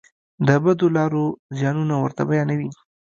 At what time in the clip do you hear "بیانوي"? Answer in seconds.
2.29-2.69